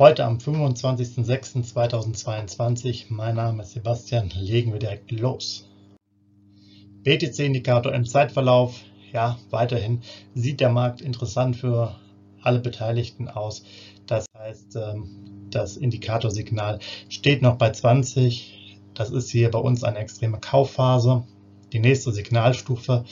Heute 0.00 0.24
am 0.24 0.38
25.06.2022, 0.38 3.04
mein 3.10 3.34
Name 3.34 3.62
ist 3.62 3.72
Sebastian, 3.72 4.30
legen 4.34 4.72
wir 4.72 4.78
direkt 4.78 5.10
los. 5.10 5.68
BTC-Indikator 7.02 7.92
im 7.92 8.06
Zeitverlauf, 8.06 8.80
ja, 9.12 9.38
weiterhin 9.50 10.00
sieht 10.34 10.60
der 10.60 10.70
Markt 10.70 11.02
interessant 11.02 11.56
für 11.56 11.96
alle 12.40 12.60
Beteiligten 12.60 13.28
aus. 13.28 13.62
Das 14.06 14.24
heißt, 14.38 14.76
ähm, 14.76 15.48
das 15.50 15.76
Indikatorsignal 15.76 16.78
steht 17.10 17.42
noch 17.42 17.56
bei 17.56 17.70
20. 17.70 18.78
Das 18.94 19.10
ist 19.10 19.28
hier 19.28 19.50
bei 19.50 19.58
uns 19.58 19.84
eine 19.84 19.98
extreme 19.98 20.40
Kaufphase. 20.40 21.24
Die 21.72 21.80
nächste 21.80 22.12
Signalstufe 22.12 23.04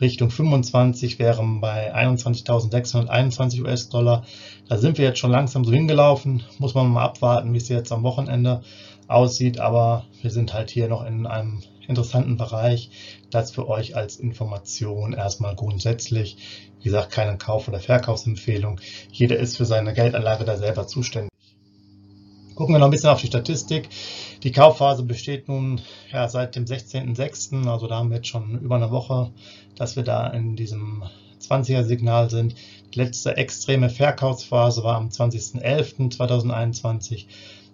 Richtung 0.00 0.30
25 0.30 1.18
wären 1.18 1.60
bei 1.60 1.94
21.621 1.94 3.62
US-Dollar. 3.62 4.24
Da 4.68 4.78
sind 4.78 4.98
wir 4.98 5.04
jetzt 5.04 5.18
schon 5.18 5.30
langsam 5.30 5.64
so 5.64 5.72
hingelaufen. 5.72 6.42
Muss 6.58 6.74
man 6.74 6.88
mal 6.88 7.04
abwarten, 7.04 7.52
wie 7.52 7.58
es 7.58 7.68
jetzt 7.68 7.92
am 7.92 8.02
Wochenende 8.02 8.62
aussieht. 9.06 9.60
Aber 9.60 10.04
wir 10.20 10.30
sind 10.30 10.52
halt 10.52 10.70
hier 10.70 10.88
noch 10.88 11.06
in 11.06 11.26
einem 11.26 11.62
interessanten 11.88 12.36
Bereich. 12.36 12.90
Das 13.30 13.52
für 13.52 13.68
euch 13.68 13.96
als 13.96 14.16
Information 14.16 15.14
erstmal 15.14 15.54
grundsätzlich. 15.54 16.36
Wie 16.78 16.84
gesagt, 16.84 17.12
keine 17.12 17.38
Kauf- 17.38 17.68
oder 17.68 17.80
Verkaufsempfehlung. 17.80 18.80
Jeder 19.10 19.38
ist 19.38 19.56
für 19.56 19.64
seine 19.64 19.94
Geldanlage 19.94 20.44
da 20.44 20.56
selber 20.56 20.86
zuständig. 20.86 21.31
Gucken 22.54 22.74
wir 22.74 22.78
noch 22.78 22.88
ein 22.88 22.90
bisschen 22.90 23.10
auf 23.10 23.20
die 23.20 23.28
Statistik. 23.28 23.88
Die 24.42 24.52
Kaufphase 24.52 25.04
besteht 25.04 25.48
nun 25.48 25.80
ja, 26.12 26.28
seit 26.28 26.54
dem 26.54 26.66
16.06., 26.66 27.66
also 27.66 27.86
da 27.86 27.96
haben 27.96 28.10
wir 28.10 28.16
jetzt 28.16 28.28
schon 28.28 28.60
über 28.60 28.76
eine 28.76 28.90
Woche, 28.90 29.30
dass 29.76 29.96
wir 29.96 30.02
da 30.02 30.26
in 30.28 30.54
diesem 30.56 31.02
20er-Signal 31.40 32.28
sind. 32.28 32.54
Die 32.94 32.98
letzte 32.98 33.34
extreme 33.36 33.88
Verkaufsphase 33.88 34.84
war 34.84 34.96
am 34.96 35.08
20.11.2021. 35.08 37.24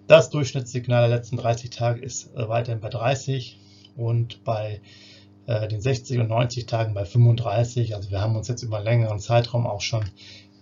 Das 0.07 0.29
Durchschnittssignal 0.29 1.07
der 1.07 1.17
letzten 1.17 1.35
30 1.37 1.71
Tage 1.71 2.01
ist 2.01 2.29
weiterhin 2.35 2.79
bei 2.79 2.89
30 2.89 3.59
und 3.97 4.43
bei 4.43 4.81
äh, 5.45 5.67
den 5.67 5.81
60 5.81 6.19
und 6.19 6.29
90 6.29 6.67
Tagen 6.67 6.93
bei 6.93 7.05
35. 7.05 7.95
Also 7.95 8.11
wir 8.11 8.21
haben 8.21 8.35
uns 8.35 8.47
jetzt 8.47 8.61
über 8.63 8.77
einen 8.77 8.85
längeren 8.85 9.19
Zeitraum 9.19 9.67
auch 9.67 9.81
schon 9.81 10.05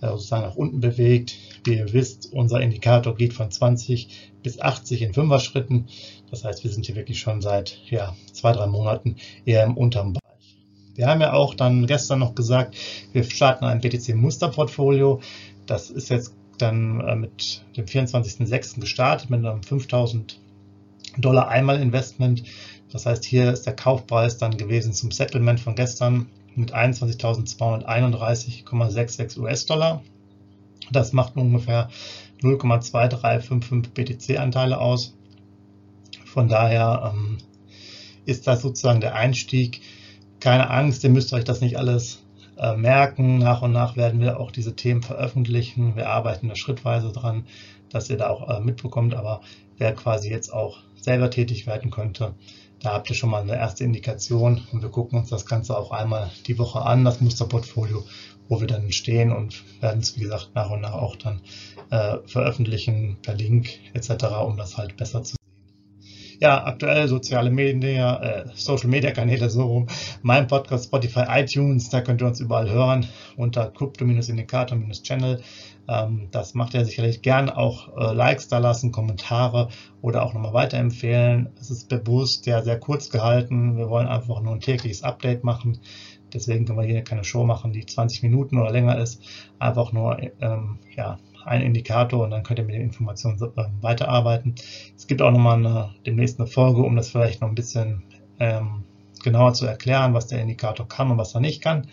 sozusagen 0.01 0.43
nach 0.43 0.55
unten 0.55 0.79
bewegt. 0.79 1.35
Wie 1.63 1.77
ihr 1.77 1.93
wisst, 1.93 2.31
unser 2.33 2.61
Indikator 2.61 3.15
geht 3.15 3.33
von 3.33 3.51
20 3.51 4.31
bis 4.43 4.59
80 4.59 5.01
in 5.01 5.13
Fünfer-Schritten. 5.13 5.87
Das 6.29 6.43
heißt, 6.43 6.63
wir 6.63 6.71
sind 6.71 6.85
hier 6.85 6.95
wirklich 6.95 7.19
schon 7.19 7.41
seit 7.41 7.79
ja, 7.89 8.15
zwei, 8.31 8.53
drei 8.53 8.67
Monaten 8.67 9.15
eher 9.45 9.63
im 9.63 9.77
unteren 9.77 10.13
Bereich. 10.13 10.57
Wir 10.95 11.07
haben 11.07 11.21
ja 11.21 11.33
auch 11.33 11.53
dann 11.53 11.85
gestern 11.85 12.19
noch 12.19 12.35
gesagt, 12.35 12.75
wir 13.13 13.23
starten 13.23 13.65
ein 13.65 13.81
BTC-Musterportfolio. 13.81 15.21
Das 15.65 15.89
ist 15.89 16.09
jetzt 16.09 16.33
dann 16.57 17.01
äh, 17.01 17.15
mit 17.15 17.63
dem 17.75 17.85
24.06. 17.85 18.79
gestartet 18.79 19.29
mit 19.29 19.45
einem 19.45 19.61
5000 19.61 20.39
Dollar 21.17 21.49
Einmal-Investment. 21.49 22.43
Das 22.91 23.05
heißt, 23.05 23.25
hier 23.25 23.51
ist 23.51 23.65
der 23.65 23.75
Kaufpreis 23.75 24.37
dann 24.37 24.57
gewesen 24.57 24.93
zum 24.93 25.11
Settlement 25.11 25.59
von 25.59 25.75
gestern 25.75 26.27
mit 26.57 26.73
21.231,66 26.73 29.39
US-Dollar. 29.39 30.01
Das 30.91 31.13
macht 31.13 31.35
ungefähr 31.35 31.89
0,2355 32.41 33.89
BTC-Anteile 33.93 34.79
aus. 34.79 35.15
Von 36.25 36.47
daher 36.47 37.13
ähm, 37.13 37.37
ist 38.25 38.47
das 38.47 38.61
sozusagen 38.61 39.01
der 39.01 39.15
Einstieg. 39.15 39.81
Keine 40.39 40.69
Angst, 40.69 41.03
ihr 41.03 41.09
müsst 41.09 41.33
euch 41.33 41.43
das 41.43 41.61
nicht 41.61 41.77
alles 41.77 42.23
äh, 42.57 42.75
merken. 42.75 43.39
Nach 43.39 43.61
und 43.61 43.71
nach 43.71 43.95
werden 43.95 44.19
wir 44.19 44.39
auch 44.39 44.51
diese 44.51 44.75
Themen 44.75 45.01
veröffentlichen. 45.01 45.95
Wir 45.95 46.09
arbeiten 46.09 46.49
da 46.49 46.55
schrittweise 46.55 47.11
dran, 47.11 47.45
dass 47.89 48.09
ihr 48.09 48.17
da 48.17 48.29
auch 48.29 48.49
äh, 48.49 48.59
mitbekommt. 48.59 49.15
Aber 49.15 49.41
wer 49.77 49.93
quasi 49.93 50.29
jetzt 50.29 50.53
auch 50.53 50.79
selber 50.95 51.29
tätig 51.29 51.67
werden 51.67 51.91
könnte, 51.91 52.33
da 52.81 52.93
habt 52.93 53.09
ihr 53.09 53.15
schon 53.15 53.29
mal 53.29 53.41
eine 53.41 53.55
erste 53.55 53.83
Indikation 53.83 54.61
und 54.71 54.81
wir 54.81 54.89
gucken 54.89 55.19
uns 55.19 55.29
das 55.29 55.45
Ganze 55.45 55.77
auch 55.77 55.91
einmal 55.91 56.31
die 56.45 56.57
Woche 56.57 56.81
an, 56.81 57.05
das 57.05 57.21
Musterportfolio, 57.21 58.03
wo 58.49 58.59
wir 58.59 58.67
dann 58.67 58.91
stehen 58.91 59.31
und 59.31 59.63
werden 59.81 60.01
es, 60.01 60.15
wie 60.15 60.21
gesagt, 60.21 60.51
nach 60.53 60.69
und 60.69 60.81
nach 60.81 60.93
auch 60.93 61.15
dann 61.15 61.41
äh, 61.89 62.17
veröffentlichen 62.25 63.17
per 63.21 63.33
Link 63.33 63.69
etc., 63.93 64.25
um 64.45 64.57
das 64.57 64.77
halt 64.77 64.97
besser 64.97 65.23
zu. 65.23 65.36
Ja, 66.39 66.65
aktuell 66.65 67.07
soziale 67.07 67.49
Medien, 67.49 67.81
äh, 67.81 68.45
Social 68.53 68.89
Media 68.89 69.09
Kanäle 69.09 69.49
so 69.49 69.63
rum, 69.63 69.87
mein 70.21 70.45
Podcast, 70.45 70.85
Spotify, 70.85 71.23
iTunes, 71.29 71.89
da 71.89 72.01
könnt 72.01 72.21
ihr 72.21 72.27
uns 72.27 72.39
überall 72.39 72.69
hören 72.69 73.07
unter 73.37 73.71
Crypto-Indikator-Channel. 73.71 75.41
Ähm, 75.87 76.27
das 76.29 76.53
macht 76.53 76.75
ihr 76.75 76.85
sicherlich 76.85 77.23
gern 77.23 77.49
auch 77.49 77.97
äh, 77.97 78.13
Likes 78.13 78.49
da 78.49 78.59
lassen, 78.59 78.91
Kommentare 78.91 79.69
oder 80.03 80.23
auch 80.23 80.35
nochmal 80.35 80.53
weiterempfehlen. 80.53 81.49
Es 81.59 81.71
ist 81.71 81.89
bewusst 81.89 82.45
ja 82.45 82.61
sehr 82.61 82.79
kurz 82.79 83.09
gehalten. 83.09 83.75
Wir 83.75 83.89
wollen 83.89 84.07
einfach 84.07 84.39
nur 84.41 84.53
ein 84.53 84.59
tägliches 84.59 85.01
Update 85.01 85.43
machen. 85.43 85.79
Deswegen 86.33 86.65
können 86.65 86.77
wir 86.77 86.85
hier 86.85 87.03
keine 87.03 87.23
Show 87.23 87.45
machen, 87.45 87.73
die 87.73 87.85
20 87.85 88.21
Minuten 88.21 88.59
oder 88.59 88.71
länger 88.71 88.99
ist. 88.99 89.23
Einfach 89.57 89.91
nur 89.91 90.19
ähm, 90.41 90.77
ja, 90.95 91.17
ein 91.47 91.61
Indikator 91.61 92.23
und 92.23 92.31
dann 92.31 92.43
könnt 92.43 92.59
ihr 92.59 92.65
mit 92.65 92.75
den 92.75 92.81
Informationen 92.81 93.41
äh, 93.41 93.63
weiterarbeiten. 93.81 94.55
Es 94.95 95.07
gibt 95.07 95.21
auch 95.21 95.31
nochmal 95.31 95.57
eine, 95.57 95.89
demnächst 96.05 96.39
eine 96.39 96.47
Folge, 96.47 96.81
um 96.83 96.95
das 96.95 97.09
vielleicht 97.09 97.41
noch 97.41 97.49
ein 97.49 97.55
bisschen 97.55 98.03
ähm, 98.39 98.83
genauer 99.23 99.53
zu 99.53 99.65
erklären, 99.65 100.13
was 100.13 100.27
der 100.27 100.41
Indikator 100.41 100.87
kann 100.87 101.09
und 101.11 101.17
was 101.17 101.33
er 101.33 101.41
nicht 101.41 101.61
kann. 101.61 101.87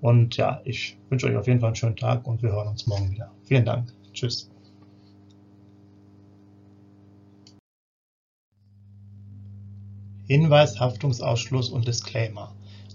Und 0.00 0.36
ja, 0.36 0.60
ich 0.64 0.98
wünsche 1.08 1.26
euch 1.26 1.36
auf 1.36 1.46
jeden 1.46 1.60
Fall 1.60 1.68
einen 1.68 1.76
schönen 1.76 1.96
Tag 1.96 2.26
und 2.26 2.42
wir 2.42 2.52
hören 2.52 2.68
uns 2.68 2.86
morgen 2.86 3.10
wieder. 3.10 3.30
Vielen 3.44 3.64
Dank. 3.64 3.92
Tschüss. 4.12 4.50
Hinweis, 10.26 10.80
Haftungsausschluss 10.80 11.70
und 11.70 11.86
Disclaimer. 11.86 12.52